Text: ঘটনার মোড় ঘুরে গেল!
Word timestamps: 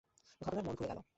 ঘটনার 0.41 0.63
মোড় 0.65 0.75
ঘুরে 0.75 0.89
গেল! 0.91 0.99